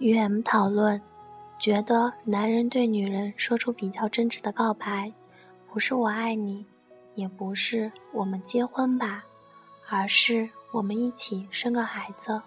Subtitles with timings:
[0.00, 1.00] 与 M 讨论，
[1.60, 5.12] 觉得男人对女人说出比较真挚的告白，
[5.70, 6.64] 不是我爱你，
[7.14, 9.22] 也不是我们结婚吧，
[9.86, 12.40] 而是我们一起生个孩子。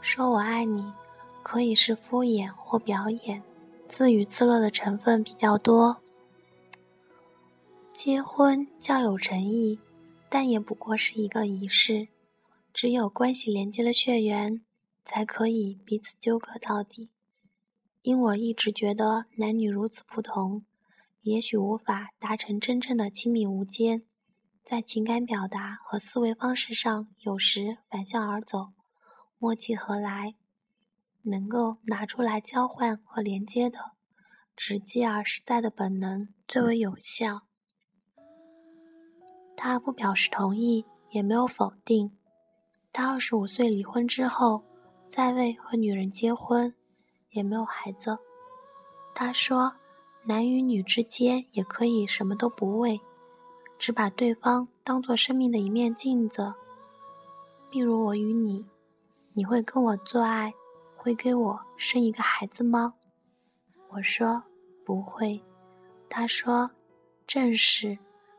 [0.00, 0.92] 说我爱你，
[1.44, 3.40] 可以是敷衍或表演，
[3.86, 5.96] 自娱自乐的成分比较多。
[7.92, 9.78] 结婚较有诚意，
[10.28, 12.08] 但也不过是一个仪式。
[12.72, 14.60] 只有关系连接了血缘，
[15.04, 17.10] 才可以彼此纠葛到底。
[18.04, 20.66] 因我一直觉得男女如此不同，
[21.22, 24.02] 也许无法达成真正的亲密无间，
[24.62, 28.74] 在情感表达和思维方式上有时反向而走，
[29.38, 30.34] 默契何来？
[31.22, 33.92] 能够拿出来交换和连接的，
[34.54, 37.46] 直接而实在的本能最为有效。
[39.56, 42.12] 他不表示同意，也没有否定。
[42.92, 44.62] 他二十五岁离婚之后，
[45.08, 46.74] 再未和女人结婚，
[47.34, 48.18] 也没有孩子。
[49.14, 49.70] 他说，
[50.24, 52.98] 男与女之间也可以什么都不为，
[53.78, 56.54] 只把对方当做生命的一面镜子。
[57.70, 58.64] 譬如我与你，
[59.34, 60.54] 你会跟我做爱，
[60.96, 62.94] 会给我生一个孩子吗？
[63.90, 64.42] 我说
[64.84, 65.42] 不会。
[66.08, 66.70] 他说，
[67.26, 67.98] 正是，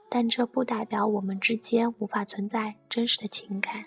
[0.09, 3.81] 但这不代表我们之间无法存在真实的情感。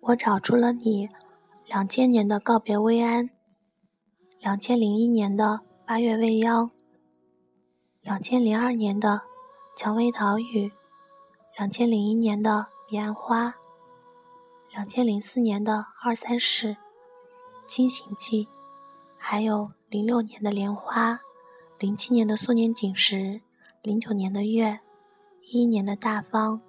[0.00, 1.10] 我找出了你，
[1.66, 3.28] 两千年的告别薇安，
[4.40, 6.70] 两千零一年的八月未央，
[8.00, 9.20] 两千零二年的
[9.76, 10.72] 蔷薇岛屿，
[11.58, 13.54] 两千零一年的彼岸花，
[14.72, 16.78] 两千零四年的二三事，
[17.66, 18.48] 清醒记，
[19.18, 21.20] 还有零六年的莲花，
[21.78, 23.42] 零七年的素年锦时，
[23.82, 24.80] 零九年的月，
[25.42, 26.62] 一一年的大方，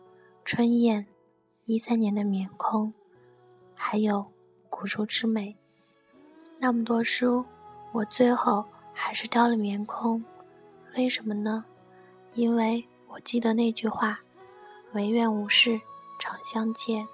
[0.44, 1.08] 春燕，
[1.64, 2.94] 一三年的眠空。
[3.84, 4.24] 还有
[4.70, 5.54] 古书之美，
[6.60, 7.44] 那么多书，
[7.92, 10.24] 我最后还是挑了棉空。
[10.96, 11.66] 为什么呢？
[12.36, 14.20] 因为我记得那句话
[14.94, 15.82] ：“唯愿无事
[16.20, 17.06] 常相见。”